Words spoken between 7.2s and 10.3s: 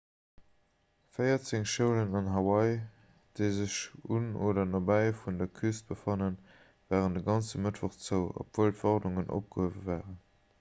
ganze mëttwoch zou obwuel d'warnungen opgehuewe waren